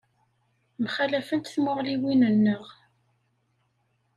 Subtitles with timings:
[0.83, 2.65] Mxallafent tmuɣliwin-nneɣ.